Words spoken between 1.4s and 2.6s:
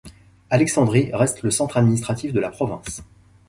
le centre administratif de la